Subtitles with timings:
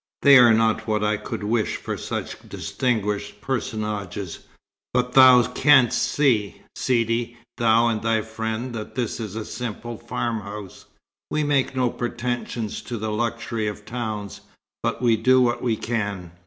[0.23, 4.39] They are not what I could wish for such distinguished personages,
[4.95, 10.85] but thou canst see, Sidi, thou and thy friend, that this is a simple farmhouse.
[11.29, 14.41] We make no pretension to the luxury of towns,
[14.81, 16.31] but we do what we can."